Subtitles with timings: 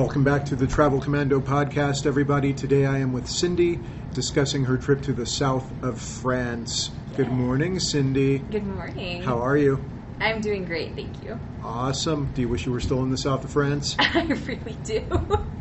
[0.00, 2.54] Welcome back to the Travel Commando podcast, everybody.
[2.54, 3.78] Today I am with Cindy
[4.14, 6.90] discussing her trip to the south of France.
[7.18, 8.38] Good morning, Cindy.
[8.38, 9.22] Good morning.
[9.22, 9.78] How are you?
[10.18, 11.38] I'm doing great, thank you.
[11.62, 12.32] Awesome.
[12.32, 13.94] Do you wish you were still in the south of France?
[13.98, 15.04] I really do.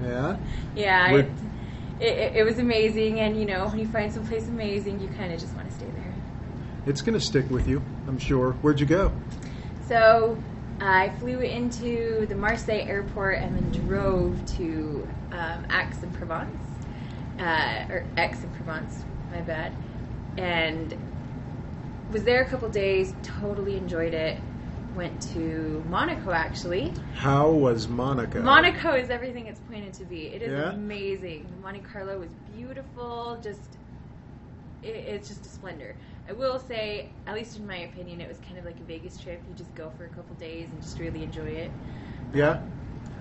[0.01, 0.37] Yeah?
[0.75, 1.29] yeah, it,
[1.99, 5.39] it, it was amazing, and you know, when you find someplace amazing, you kind of
[5.41, 6.13] just want to stay there.
[6.85, 8.53] It's going to stick with you, I'm sure.
[8.53, 9.11] Where'd you go?
[9.89, 10.41] So
[10.81, 16.57] I flew into the Marseille airport and then drove to um, Aix-en-Provence,
[17.39, 19.73] uh, or Aix-en-Provence, my bad,
[20.37, 20.95] and
[22.11, 23.13] was there a couple days.
[23.23, 24.37] Totally enjoyed it.
[24.95, 26.93] Went to Monaco actually.
[27.15, 28.41] How was Monaco?
[28.41, 30.27] Monaco is everything it's pointed to be.
[30.27, 30.71] It is Yeah?
[30.71, 31.45] amazing.
[31.61, 33.39] Monte Carlo was beautiful.
[33.43, 33.77] Just,
[34.81, 35.95] it, it's just a splendor.
[36.29, 39.17] I will say, at least in my opinion, it was kind of like a Vegas
[39.17, 39.41] trip.
[39.49, 41.71] You just go for a couple days and just really enjoy it.
[42.35, 42.61] Yeah?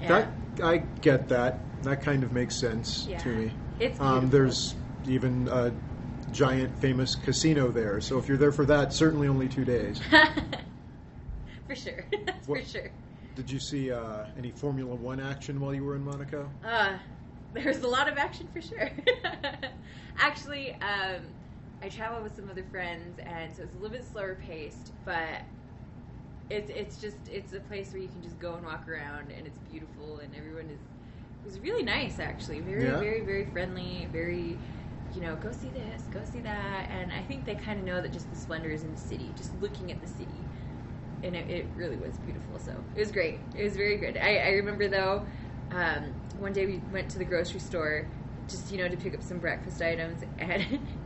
[0.02, 0.08] Yeah.
[0.08, 1.58] That I get that.
[1.84, 3.16] That kind of makes sense Yeah.
[3.18, 3.52] to me.
[3.80, 4.74] It's Um, there's
[5.06, 5.72] even a
[6.32, 7.98] giant famous casino there.
[8.02, 10.00] So if you're there for that, certainly only two days.
[11.66, 12.04] for sure.
[12.46, 12.90] What- for sure.
[13.36, 16.50] Did you see uh, any Formula One action while you were in Monaco?
[16.64, 16.98] Uh,
[17.54, 18.90] there's a lot of action for sure.
[20.18, 21.22] Actually, um,
[21.82, 25.42] I traveled with some other friends, and so it's a little bit slower paced, but
[26.50, 29.46] it's it's just it's a place where you can just go and walk around, and
[29.46, 32.98] it's beautiful, and everyone is it was really nice actually, very Yeah?
[32.98, 34.60] very very friendly, very
[35.10, 38.00] you know go see this, go see that, and I think they kind of know
[38.00, 40.48] that just the splendor is in the city, just looking at the city
[41.22, 42.58] and it, it really was beautiful.
[42.58, 43.40] So it was great.
[43.54, 44.16] It was very good.
[44.16, 45.26] I, I remember though,
[45.70, 48.08] um, one day we went to the grocery store,
[48.48, 50.66] just you know to pick up some breakfast items, and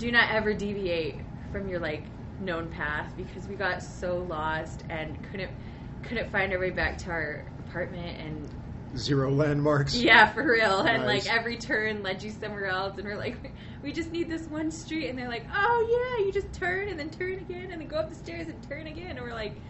[0.00, 1.20] do not ever deviate
[1.52, 2.04] from your like
[2.40, 5.50] known path because we got so lost and couldn't
[6.02, 8.48] couldn't find our way back to our apartment and
[8.96, 9.94] Zero landmarks.
[9.94, 10.80] yeah for real.
[10.80, 14.48] And like every turn led you somewhere else and we're like we just need this
[14.48, 15.08] one street.
[15.10, 17.98] And they're like oh yeah you just turn and then turn again and then go
[17.98, 19.10] up the stairs and turn again.
[19.10, 19.60] And we're like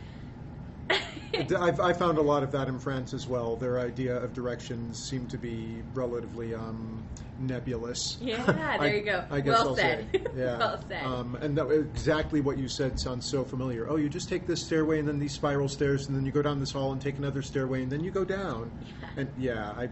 [1.58, 3.56] I've, I found a lot of that in France as well.
[3.56, 7.04] Their idea of directions seemed to be relatively um,
[7.38, 7.98] nebulous.
[8.20, 9.24] Yeah, there I- you go.
[9.30, 10.08] I guess Well I'll said.
[10.12, 10.20] say.
[10.36, 10.58] Yeah.
[10.58, 11.04] Well said.
[11.04, 13.88] Um, and that, exactly what you said sounds so familiar.
[13.88, 16.42] Oh, you just take this stairway and then these spiral stairs, and then you go
[16.42, 18.70] down this hall and take another stairway, and then you go down.
[19.16, 19.88] And yeah, I,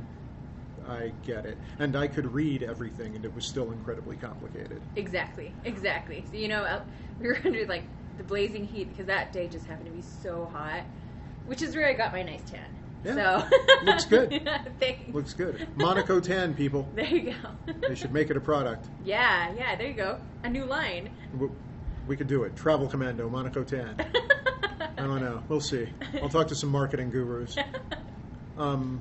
[0.92, 1.56] I get it.
[1.78, 4.80] And I could read everything, and it was still incredibly complicated.
[4.96, 6.80] exactly exactly so you know uh,
[7.20, 7.84] we were under like
[8.18, 10.82] the blazing heat because that day just happened to be so hot
[11.46, 12.60] which is where i got my nice tan
[13.04, 13.14] Yeah.
[13.14, 14.30] so Looks good.
[14.80, 15.14] Thanks.
[15.14, 15.68] Looks good.
[15.76, 16.90] Monaco tan, people.
[16.94, 18.88] there you go They should make it a product.
[19.04, 21.54] yeah yeah there you go a new line W-
[22.08, 22.56] We could do it.
[22.56, 23.94] Travel Commando, Monaco tan.
[24.80, 25.42] I don't know.
[25.48, 25.86] We'll see.
[26.22, 27.56] I'll talk to some marketing gurus.
[28.58, 29.00] Um,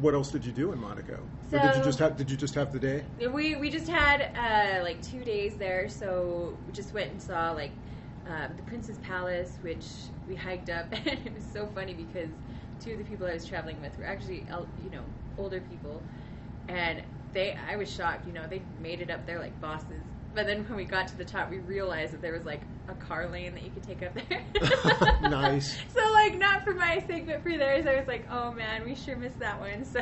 [0.00, 1.18] what else did you do in Monaco?
[1.52, 3.04] or did you just have did you just have the day?
[3.30, 7.52] We we just had uh, like two days there, so we just went and saw
[7.52, 7.72] like
[8.26, 12.30] um, the Prince's Palace, which we hiked up, and it was so funny because
[12.80, 14.46] two of the people I was traveling with were actually
[14.76, 15.04] you know
[15.36, 16.06] older people,
[16.68, 17.02] and
[17.32, 20.06] they I was shocked, you know, they made it up there like bosses.
[20.34, 22.94] But then when we got to the top, we realized that there was like a
[22.94, 24.40] car lane that you could take up there.
[25.30, 25.76] Nice.
[25.88, 28.94] So like not for my sake, but for theirs, I was like, oh man, we
[28.94, 29.84] sure missed that one.
[29.92, 30.00] So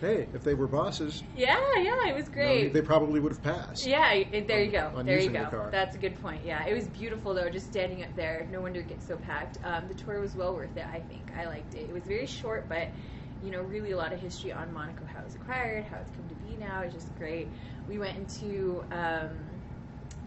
[0.00, 2.72] Hey, if they were bosses, yeah, yeah, it was great.
[2.72, 3.84] they probably would have passed.
[3.84, 4.92] Yeah, it, there you go.
[4.94, 5.40] on there you go.
[5.40, 5.70] the car.
[5.72, 6.44] That's a good point.
[6.44, 8.46] Yeah, it was beautiful though, just standing up there.
[8.50, 9.58] No wonder it gets so packed.
[9.64, 10.84] Um, the tour was well worth it.
[10.92, 11.88] I think I liked it.
[11.88, 12.92] It was very short, but
[13.40, 16.10] you know, really a lot of history on Monaco, how it was acquired, how it's
[16.10, 16.82] come to be now.
[16.82, 17.52] It's just great.
[17.86, 19.57] We went into um,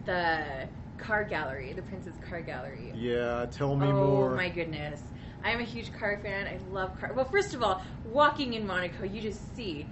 [0.04, 0.68] the
[0.98, 2.92] car gallery, the Prince's Car Gallery.
[2.94, 4.32] Yeah, tell me oh more.
[4.32, 5.02] Oh my goodness.
[5.44, 6.46] I am a huge car fan.
[6.46, 7.12] I love car.
[7.14, 7.82] Well, first of all,
[8.12, 9.86] walking in Monaco, you just see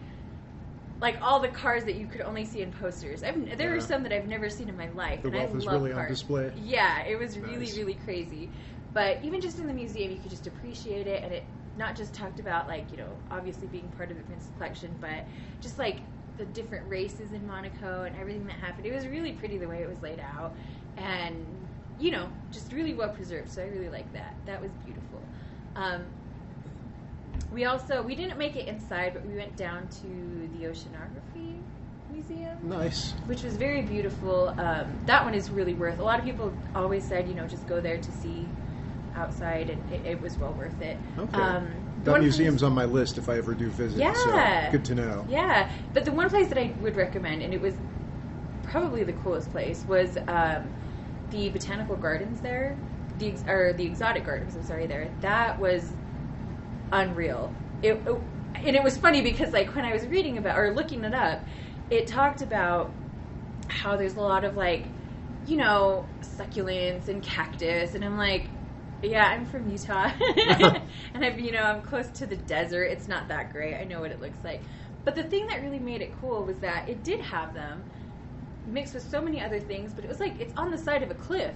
[1.01, 3.23] like all the cars that you could only see in posters.
[3.23, 3.77] I've, there Yeah.
[3.77, 5.23] are some that I've never seen in my life.
[5.23, 6.11] The and wealth I is love really on cars.
[6.11, 6.53] display.
[6.63, 8.51] Yeah, it was really, really crazy.
[8.93, 11.45] But even just in the museum, you could just appreciate it, and it
[11.79, 15.25] not just talked about like you know obviously being part of the Prince's collection, but
[15.61, 16.01] just like
[16.37, 18.87] the different races in Monaco and everything that happened.
[18.87, 20.55] It was really pretty the way it was laid out,
[20.97, 21.45] and
[21.99, 23.51] you know just really well preserved.
[23.51, 24.35] So I really like that.
[24.47, 25.21] That was beautiful.
[25.77, 26.05] Um,
[27.53, 31.57] we also we didn't make it inside, but we went down to the Oceanography
[32.13, 33.13] Museum Nice.
[33.27, 34.49] which was very beautiful.
[34.59, 35.99] Um, that one is really worth.
[35.99, 38.47] A lot of people always said, you know, just go there to see
[39.15, 40.97] outside, and it, it was well worth it.
[41.19, 41.41] Okay.
[41.41, 41.69] Um,
[42.05, 43.99] That one museum's place- on my list if I ever do visit.
[43.99, 44.67] Yeah.
[44.67, 45.27] So good to know.
[45.29, 47.75] Yeah, but the one place that I would recommend, and it was
[48.63, 50.71] probably the coolest place, was um,
[51.31, 52.77] the botanical gardens there,
[53.19, 54.57] the ex- or the exotic gardens.
[54.57, 55.11] I'm sorry, there.
[55.21, 55.93] That was
[56.93, 57.53] unreal.
[57.83, 58.15] It, it
[58.65, 61.45] and it was funny because like when I was reading about or looking it up,
[61.91, 62.93] it talked about
[63.69, 64.87] how there's a lot of like,
[65.47, 68.50] you know, succulents and cactus, and I'm like,
[69.03, 70.11] yeah, I'm from Utah,
[71.15, 72.85] and I'm you know I'm close to the desert.
[72.85, 73.75] It's not that great.
[73.75, 74.63] I know what it looks like,
[75.05, 77.83] but the thing that really made it cool was that it did have them
[78.67, 81.11] mixed with so many other things, but it was like it's on the side of
[81.11, 81.55] a cliff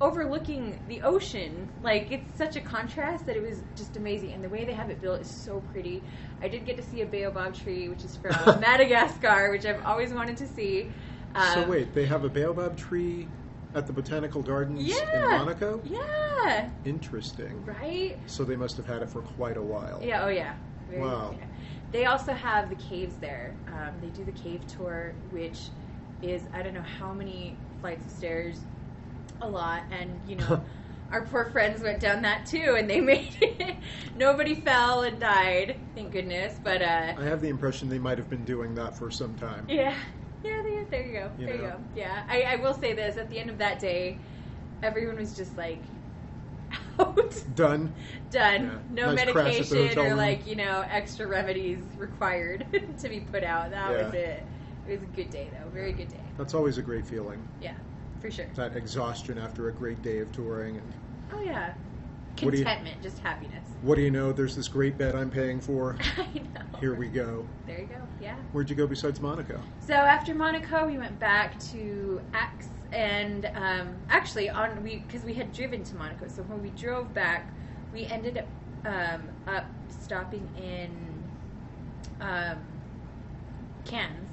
[0.00, 1.68] overlooking the ocean.
[1.82, 4.32] Like it's such a contrast that it was just amazing.
[4.32, 6.02] And the way they have it built is so pretty.
[6.42, 10.12] I did get to see a baobab tree, which is from Madagascar, which I've always
[10.12, 10.90] wanted to see.
[11.54, 13.28] so Um, wait, they have a baobab tree
[13.74, 15.80] at the botanical gardens yeah, in Monaco.
[15.84, 15.98] Yeah,
[16.84, 17.64] Interesting.
[17.64, 18.16] right.
[18.26, 20.00] So they must have had it for quite a while.
[20.02, 20.24] Yeah.
[20.24, 20.54] Oh yeah.
[20.88, 21.34] Very, Wow.
[21.38, 21.44] yeah.
[21.92, 23.54] They also have the caves there.
[23.68, 25.68] Um, they do the cave tour, which
[26.22, 28.60] is I don't know how many flights of stairs,
[29.40, 30.64] a lot, and you know.
[31.12, 33.76] Our poor friends went down that too, and they made it.
[34.14, 36.60] Nobody fell and died, thank goodness.
[36.62, 39.64] But uh, I have the impression they might have been doing that for some time.
[39.68, 39.92] yeah,
[40.44, 41.30] yeah, there, there you go.
[41.36, 41.80] You there you go.
[41.96, 44.18] Yeah, I, I will say this: at the end of that day,
[44.84, 45.82] everyone was just like
[47.00, 47.92] out, Done.
[48.30, 48.62] done.
[48.92, 49.04] Yeah.
[49.06, 50.16] No Nice crash at the medication or room.
[50.16, 52.66] like you know extra remedies required
[52.98, 53.70] to be put out.
[53.70, 54.42] That was it.
[54.88, 56.20] It was a good day though, very good day.
[56.38, 57.46] That's always a great feeling.
[57.60, 57.74] Yeah,
[58.20, 58.46] for sure.
[58.54, 60.76] That exhaustion after a great day of touring.
[60.76, 60.92] And
[61.32, 61.74] Oh yeah,
[62.36, 63.64] do you- contentment, just happiness.
[63.82, 64.32] what do you know?
[64.32, 65.96] There's this great bed I'm paying for.
[66.16, 66.78] I know.
[66.80, 67.46] Here we go.
[67.66, 67.96] There you go.
[68.20, 68.34] Yeah.
[68.52, 69.60] Where'd you go besides Monaco?
[69.86, 75.34] So after Monaco, we went back to Aix, and um, actually on we because we
[75.34, 76.28] had driven to Monaco.
[76.28, 77.52] So when we drove back,
[77.92, 78.46] we ended up
[78.84, 80.90] um, up stopping in
[82.20, 82.58] um,
[83.84, 84.26] Cannes.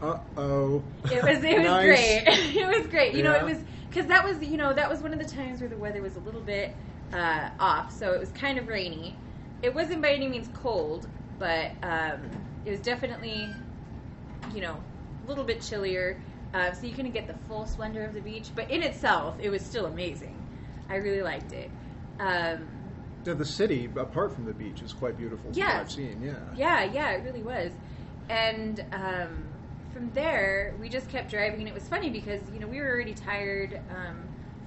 [0.00, 0.82] Uh oh.
[1.04, 1.86] It was it was nice.
[1.86, 2.22] great.
[2.26, 3.14] it was great.
[3.14, 3.58] You know, it was
[3.88, 6.16] because that was you know that was one of the times where the weather was
[6.16, 6.74] a little bit
[7.12, 9.16] uh, off, so it was kind of rainy.
[9.62, 12.20] It wasn't by any means cold, but um,
[12.64, 13.48] it was definitely
[14.54, 14.76] you know
[15.24, 16.20] a little bit chillier.
[16.54, 19.48] Uh, so you couldn't get the full splendor of the beach, but in itself, it
[19.48, 20.36] was still amazing.
[20.88, 21.70] I really liked it.
[22.20, 22.68] Um,
[23.24, 25.50] Yeah, the city, apart from the beach, is quite beautiful.
[25.54, 25.78] Yeah.
[25.80, 26.22] I've seen.
[26.22, 26.34] Yeah.
[26.54, 27.72] Yeah, yeah, it really was.
[28.28, 29.44] And um,
[29.92, 32.88] from there, we just kept driving, and it was funny because you know we were
[32.88, 34.16] already tired um,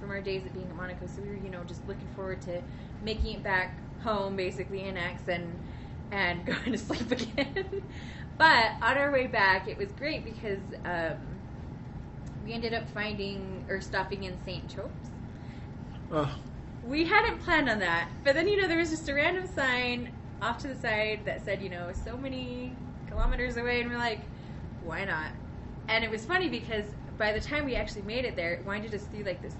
[0.00, 2.40] from our days at being at Monaco, so we were you know just looking forward
[2.42, 2.62] to
[3.02, 5.58] making it back home, basically in Aix, and
[6.10, 7.64] and going to sleep again.
[8.38, 11.16] but on our way back, it was great because um,
[12.46, 14.66] we ended up finding or stopping in St.
[14.68, 14.90] Tropez.
[16.12, 16.28] Uh,
[16.86, 20.12] We hadn't planned on that, but then you know there was just a random sign
[20.40, 22.72] off to the side that said you know so many
[23.08, 24.20] kilometers away, and we're like,
[24.84, 25.32] why not?
[25.88, 26.84] And it was funny because
[27.18, 29.56] by the time we actually made it there, it winded us through like this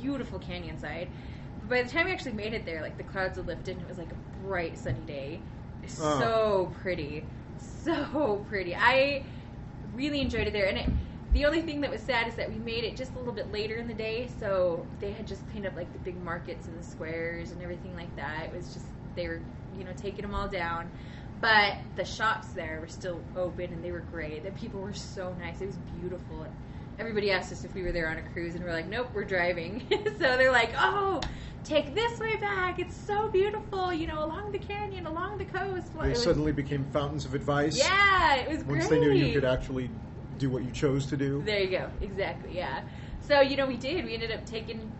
[0.00, 1.08] beautiful canyon side.
[1.60, 3.82] But by the time we actually made it there, like the clouds had lifted, and
[3.82, 5.40] it was like a bright sunny day.
[5.86, 7.24] So pretty,
[7.58, 8.74] so pretty.
[8.74, 9.22] I
[9.94, 10.88] really enjoyed it there, and it,
[11.34, 13.52] the only thing that was sad is that we made it just a little bit
[13.52, 16.78] later in the day, so they had just cleaned up like the big markets and
[16.78, 18.44] the squares and everything like that.
[18.44, 18.86] It was just
[19.16, 19.40] they were
[19.76, 20.88] you know taking them all down,
[21.40, 24.44] but the shops there were still open and they were great.
[24.44, 25.60] The people were so nice.
[25.60, 26.46] It was beautiful.
[27.00, 29.24] Everybody asked us if we were there on a cruise, and we're like, nope, we're
[29.24, 29.84] driving.
[29.90, 31.20] so they're like, oh.
[31.64, 32.78] Take this way back.
[32.78, 35.86] It's so beautiful, you know, along the canyon, along the coast.
[35.98, 37.78] They was- suddenly became fountains of advice.
[37.78, 38.80] yeah, it was great.
[38.80, 39.88] Once they knew you could actually
[40.38, 41.42] do what you chose to do.
[41.44, 41.88] There you go.
[42.00, 42.56] Exactly.
[42.56, 42.82] Yeah.
[43.20, 44.04] So you know we did.
[44.04, 44.90] We ended up taking,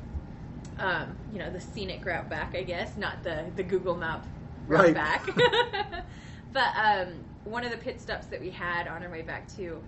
[0.78, 2.54] um, you know, the scenic route back.
[2.54, 4.26] I guess not the the Google Map
[4.66, 4.94] route Right.
[4.94, 5.26] back.
[6.52, 7.08] but um,
[7.44, 9.82] one of the pit stops that we had on our way back too,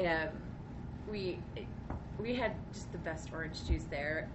[0.00, 0.28] um,
[1.10, 1.38] we
[2.18, 4.28] we had just the best orange juice there.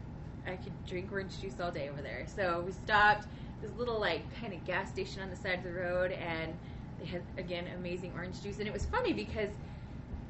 [0.45, 2.25] I could drink orange juice all day over there.
[2.27, 3.27] So we stopped
[3.61, 6.53] this little like kind of gas station on the side of the road, and
[6.99, 8.59] they had again amazing orange juice.
[8.59, 9.49] And it was funny because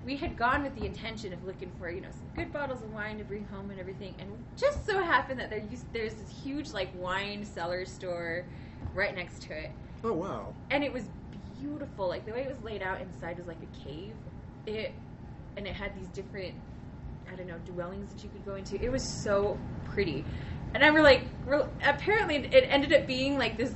[0.08, 2.92] we had gone with the intention of looking for you know some good bottles of
[2.94, 6.32] wine to bring home and everything, and just so happened that there used, there's this
[6.44, 8.46] huge like wine cellar store
[8.96, 9.70] right next to it,
[10.06, 10.54] Oh wow.
[10.72, 11.04] and it was
[11.60, 12.08] beautiful.
[12.08, 14.16] Like the way it was laid out inside was like a cave.
[14.66, 14.94] It
[15.58, 16.56] and it had these different
[17.32, 18.82] I don't know dwellings that you could go into.
[18.82, 20.24] It was so pretty,
[20.74, 23.74] and I were like, we're, apparently it ended up being like this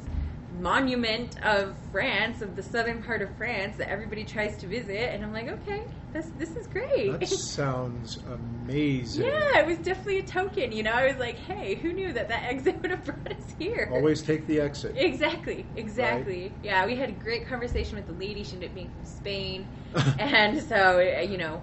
[0.60, 5.14] monument of France, of the southern part of France that everybody tries to visit.
[5.14, 5.82] And I'm like, okay,
[6.14, 7.20] this this is great.
[7.20, 9.24] That sounds amazing.
[9.26, 10.72] yeah, it was definitely a token.
[10.72, 13.54] You know, I was like, hey, who knew that that exit would have brought us
[13.58, 13.90] here?
[13.94, 14.96] Always take the exit.
[14.98, 16.52] Exactly, exactly.
[16.64, 18.44] Yeah, we had a great conversation with the lady.
[18.44, 19.66] She ended up being from Spain,
[20.20, 21.62] and so uh, you know,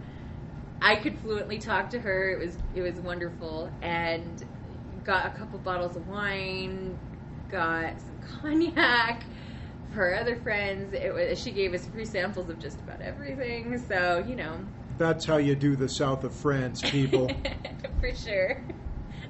[0.80, 2.30] I could fluently talk to her.
[2.30, 4.42] It was it was wonderful, and
[5.04, 6.96] got a couple bottles of wine,
[7.48, 9.24] got some cognac,
[9.92, 13.78] for our other friends, it was, she gave us free samples of just about everything.
[13.78, 14.58] So you know,
[14.98, 17.28] That's how you do the south of France, people.
[18.00, 18.62] for sure.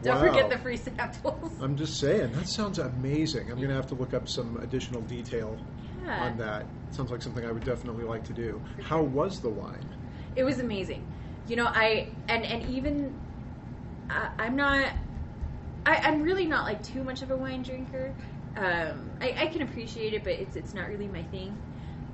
[0.03, 0.29] Don't Wow.
[0.29, 1.53] forget the free samples.
[1.61, 3.51] I'm just saying, that sounds amazing.
[3.51, 5.57] I'm going to have to look up some additional detail
[6.05, 6.23] Yeah.
[6.25, 6.67] on that.
[6.93, 8.63] Sounds like something I would definitely like to do.
[8.83, 9.85] How was the wine?
[10.37, 11.05] It was amazing.
[11.49, 13.13] You know, I and and even
[14.09, 14.93] I, I'm not.
[15.89, 18.15] I, I'm really not like too much of a wine drinker.
[18.57, 21.63] Um, I, I can appreciate it, but it's it's not really my thing.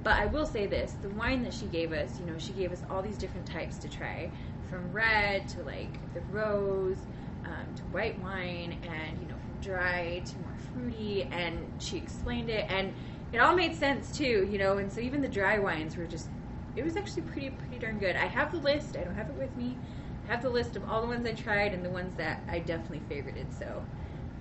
[0.04, 2.70] But I will say this: the wine that she gave us, you know, she gave
[2.72, 7.08] us all these different types to try, from red to like the rose,
[7.44, 11.24] um, to white wine, and you know, from dry to more fruity.
[11.32, 12.92] And she explained it, and
[13.32, 14.78] it all made sense too, you know.
[14.78, 16.30] And so even the dry wines were just
[16.76, 18.14] it was actually pretty pretty darn good.
[18.16, 18.96] I have the list.
[18.96, 19.80] I don't have it with me.
[20.26, 22.58] I have the list of all the ones I tried and the ones that I
[22.58, 23.46] definitely favorited.
[23.58, 23.84] So,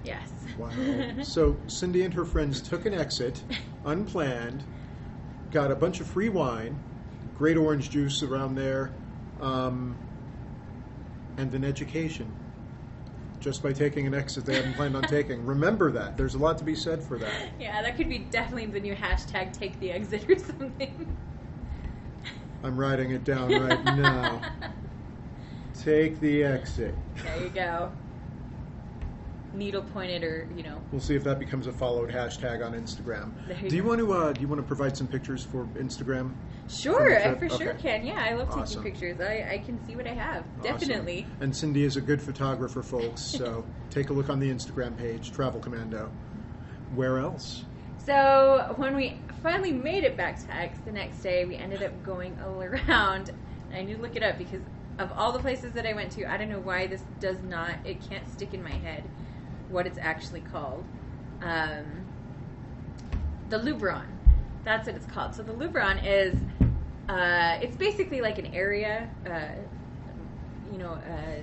[0.04, 0.32] yes.
[0.58, 0.70] Wow.
[1.24, 3.44] so Cindy and her friends took an exit,
[3.86, 4.64] unplanned,
[5.52, 6.78] got a bunch of free wine,
[7.38, 8.92] great orange juice around there,
[9.42, 9.98] um,
[11.38, 12.32] and an education.
[13.40, 15.46] Just by taking an exit they hadn't planned on taking.
[15.46, 16.16] Remember that.
[16.16, 17.50] There's a lot to be said for that.
[17.60, 21.14] yeah, that could be definitely the new hashtag take the exit or something.
[22.64, 24.42] I'm writing it down right now.
[25.82, 26.96] Take the exit.
[27.24, 27.92] there you go.
[29.54, 30.82] Needle pointed or, you know.
[30.92, 33.32] We'll see if that becomes a followed hashtag on Instagram.
[33.48, 33.90] There you Do you go.
[33.90, 36.34] want to uh, do you want to provide some pictures for Instagram?
[36.68, 38.00] Sure, I for sure Okay.
[38.00, 38.06] can.
[38.06, 38.82] Yeah, I love Awesome.
[38.84, 39.22] taking pictures.
[39.22, 40.44] I, I can see what I have.
[40.60, 40.72] Awesome.
[40.80, 41.28] Definitely.
[41.40, 43.22] And Cindy is a good photographer, folks.
[43.22, 46.12] So take a look on the Instagram page, Travel Commando.
[46.96, 47.64] Where else?
[48.06, 51.92] So when we finally made it back to Aix the next day, we ended up
[52.04, 53.30] going all around.
[53.70, 54.62] And I need to look it up because
[55.00, 57.76] of all the places that I went to, I don't know why this does not,
[57.86, 59.04] it can't stick in my head
[59.70, 60.84] what it's actually called.
[61.42, 62.06] Um,
[63.50, 64.06] the Luberon.
[64.64, 65.36] That's what it's called.
[65.36, 66.36] So the Luberon is,
[67.10, 69.62] uh, it's basically like an area, uh,
[70.72, 71.42] you know, uh,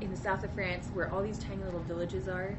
[0.00, 2.56] in the south of France where all these tiny little villages are.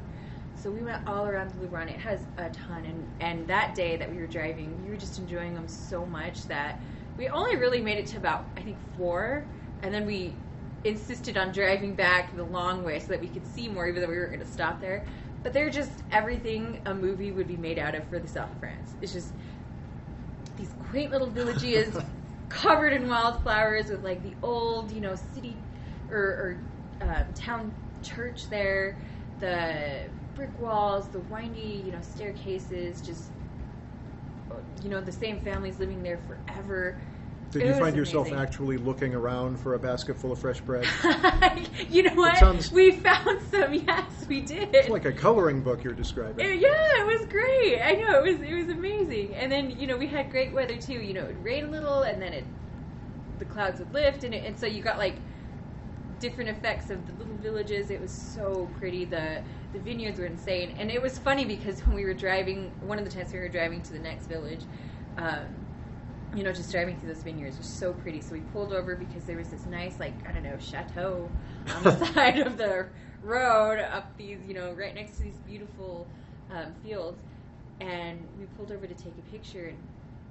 [0.56, 1.88] So we went all around the Luberon.
[1.90, 5.18] It has a ton, and and that day that we were driving, we were just
[5.18, 6.80] enjoying them so much that
[7.18, 9.44] we only really made it to about I think four,
[9.82, 10.32] and then we
[10.84, 14.08] insisted on driving back the long way so that we could see more, even though
[14.08, 15.04] we were going to stop there.
[15.42, 18.58] But they're just everything a movie would be made out of for the south of
[18.58, 18.94] France.
[19.00, 19.32] It's just
[20.56, 21.96] these quaint little villages
[22.48, 25.56] covered in wildflowers with like the old, you know, city
[26.10, 26.58] or, or
[27.02, 28.96] uh, town church there,
[29.40, 30.00] the
[30.34, 33.30] brick walls, the windy, you know, staircases, just
[34.82, 36.96] you know, the same families living there forever.
[37.54, 38.42] Did It you was find yourself amazing.
[38.42, 40.84] actually looking around for a basket full of fresh bread?
[41.88, 42.36] you know what?
[42.36, 43.72] sounds- We found some.
[43.86, 44.74] Yes, we did.
[44.74, 46.44] It's like a coloring book you're describing.
[46.44, 46.68] It- yeah,
[47.00, 47.80] it was great.
[47.80, 49.34] I know it was it was amazing.
[49.36, 50.94] And then you know we had great weather too.
[50.94, 52.44] You know it would rain a little, and then it
[53.38, 55.14] the clouds would lift, and it, and so you got like
[56.18, 57.90] different effects of the little villages.
[57.90, 59.04] It was so pretty.
[59.04, 59.42] The
[59.72, 63.04] the vineyards were insane, and it was funny because when we were driving, one of
[63.04, 64.62] the times we were driving to the next village.
[65.18, 65.46] Um,
[66.34, 68.20] you know, just driving through those vineyards was so pretty.
[68.20, 71.30] So we pulled over because there was this nice, like, I don't know, chateau
[71.74, 72.86] on the side of the
[73.22, 76.06] road up these, you know, right next to these beautiful
[76.50, 77.18] um, fields.
[77.80, 79.78] And we pulled over to take a picture, and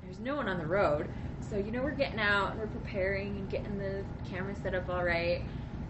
[0.04, 1.08] there's no one on the road.
[1.40, 4.90] So, you know, we're getting out and we're preparing and getting the camera set up
[4.90, 5.42] all right.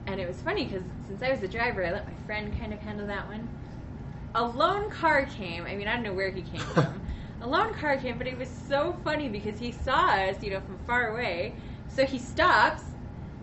[0.08, 2.74] And it was funny because since I was the driver, I let my friend kind
[2.74, 3.48] of handle that one.
[4.36, 5.66] A lone car came.
[5.66, 7.02] I mean, I don't know where he came from.
[7.44, 10.62] A lone car came, but it was so funny because he saw us, you know,
[10.62, 11.56] from far away.
[11.90, 12.82] So he stops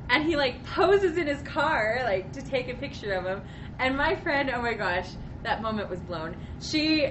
[0.09, 3.43] and he like poses in his car, like to take a picture of him.
[3.79, 5.07] And my friend, oh my gosh,
[5.43, 6.35] that moment was blown.
[6.63, 7.09] She,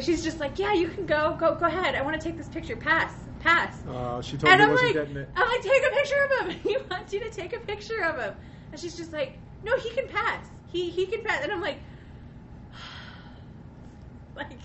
[0.00, 1.94] she's just like, yeah, you can go, go, go ahead.
[1.94, 2.76] I want to take this picture.
[2.76, 3.86] Pass, pass.
[3.86, 5.28] Uh, she told And I'm wasn't like, getting it.
[5.36, 6.60] I'm like, take a picture of him.
[6.62, 8.34] He wants you to take a picture of him.
[8.72, 10.46] And she's just like, no, he can pass.
[10.72, 11.42] He he can pass.
[11.42, 11.78] And I'm like,
[14.34, 14.58] like,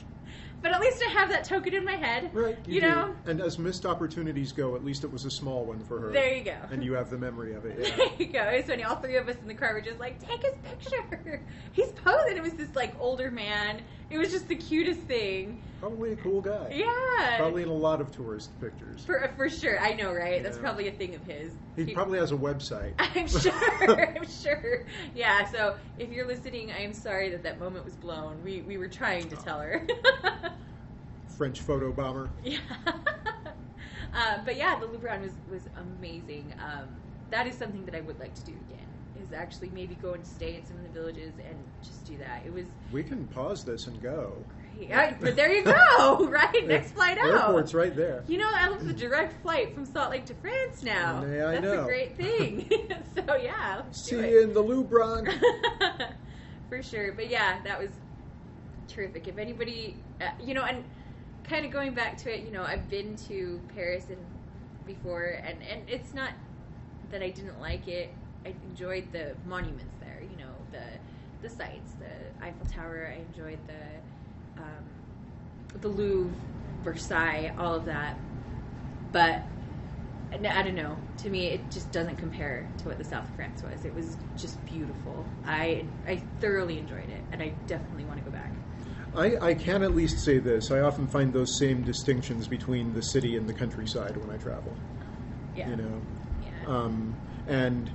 [0.62, 2.30] but at least I have that token in my head.
[2.34, 2.88] Right, You, do.
[2.88, 3.16] know.
[3.26, 6.12] And as missed opportunities go, at least it was a small one for her.
[6.12, 6.56] There you go.
[6.72, 7.78] And you have the memory of it.
[7.88, 7.96] Yeah.
[7.96, 8.52] There you go.
[8.58, 8.84] Was funny.
[8.84, 11.42] All three of us in the car were just like, take his picture.
[11.72, 12.38] He's posing.
[12.38, 13.82] It was this like older man.
[14.10, 15.62] It was just the cutest thing.
[15.80, 16.70] Probably a cool guy.
[16.72, 17.38] Yeah.
[17.38, 19.04] Probably in a lot of tourist pictures.
[19.04, 19.80] For, for sure.
[19.80, 20.42] I know, right?
[20.42, 21.54] That's probably a thing of his.
[21.76, 22.94] He probably has a website.
[23.00, 24.18] I'm sure.
[24.18, 24.86] I'm sure.
[25.14, 25.46] Yeah.
[25.52, 28.42] So if you're listening, I am sorry that that moment was blown.
[28.44, 29.86] We we were trying to tell her.
[31.28, 32.30] French photo bomber.
[32.44, 32.58] yeah.
[32.86, 36.54] uh, but yeah, the Luberon was was amazing.
[36.60, 36.88] Um,
[37.30, 38.87] that is something that I would like to do again.
[39.28, 42.44] Is actually maybe go and stay in some of the villages and just do that.
[42.46, 44.46] It was We can pause this and go.
[44.80, 46.66] Yeah, but there you go, right?
[46.66, 47.26] Next flight out.
[47.26, 48.24] Airport's right there.
[48.28, 51.26] You know, I look the direct flight from Salt Lake to France now.
[51.26, 51.62] Yeah, I know.
[51.62, 51.82] That's know.
[51.82, 52.70] a great thing.
[53.16, 55.28] so yeah, See you in the Luberon.
[56.70, 57.12] For sure.
[57.12, 57.90] But yeah, that was
[58.88, 59.28] terrific.
[59.28, 60.86] If anybody, uh, you know, and
[61.44, 64.20] kind of going back to it, you know, I've been to Paris and
[64.86, 66.32] before, and and it's not
[67.12, 68.14] that I didn't like it.
[68.48, 70.20] I enjoyed the monuments there.
[70.22, 73.14] You know, the the sites, the Eiffel Tower.
[73.14, 76.34] I enjoyed the um, the Louvre,
[76.84, 78.18] Versailles, all of that.
[79.12, 79.44] But
[80.32, 80.98] I I don't know.
[81.18, 83.86] To me, it just doesn't compare to what the South of France was.
[83.86, 85.26] It was just beautiful.
[85.46, 88.52] I I thoroughly enjoyed it, and I definitely want to go back.
[89.16, 90.70] I, I can at least say this.
[90.70, 94.76] I often find those same distinctions between the city and the countryside when I travel.
[95.56, 95.70] Yeah.
[95.70, 96.02] You know,
[96.44, 96.68] Yeah.
[96.68, 97.16] um,
[97.48, 97.90] and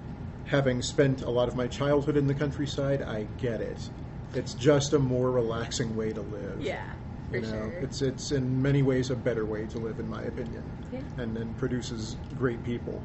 [0.46, 3.90] having spent a lot of my childhood in the countryside, I get it.
[4.34, 6.61] It's just a more relaxing way to live.
[6.61, 6.82] yeah.
[7.30, 7.78] For You know, sure.
[7.80, 11.00] it's it's in many ways a better way to live, in my opinion, Yeah.
[11.16, 13.00] and then produces great people.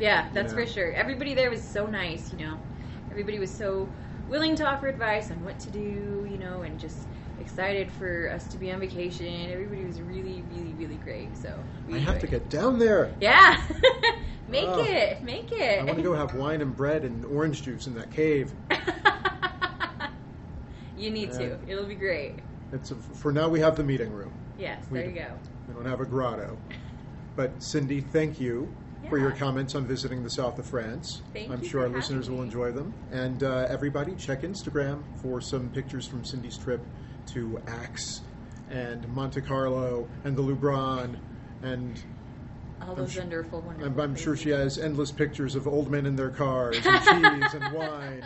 [0.00, 0.58] Yeah, that's Yeah.
[0.60, 0.92] for sure.
[0.92, 2.58] Everybody there was so nice, you know.
[3.10, 3.88] Everybody was so
[4.28, 7.06] willing to offer advice on what to do, you know, and just
[7.40, 9.50] excited for us to be on vacation.
[9.52, 11.36] Everybody was really, really, really great.
[11.36, 11.54] So
[11.88, 13.12] we I have to get down there.
[13.20, 13.60] Yeah,
[14.50, 14.82] make Oh.
[14.82, 15.80] it, make it.
[15.80, 18.52] I want to go have wine and bread and orange juice in that cave.
[20.96, 21.58] you need to.
[21.66, 22.36] It'll be great.
[22.72, 23.48] It's a, for now.
[23.48, 24.32] We have the meeting room.
[24.58, 25.32] Yes, We there you go.
[25.68, 26.58] We don't have a grotto.
[27.36, 28.72] But Cindy, thank you
[29.08, 31.22] for your comments on visiting the south of France.
[31.32, 32.92] Thank I'm sure our listeners having will enjoy them.
[33.10, 36.80] And uh, everybody, check Instagram for some pictures from Cindy's trip
[37.32, 38.20] to Aix
[38.68, 41.16] and Monte Carlo and the Luberon.
[41.62, 42.00] And
[42.86, 43.64] All those wonderful.
[43.82, 47.02] I'm, I'm sure she has endless pictures of old men in their cars and
[47.42, 48.24] cheese and wine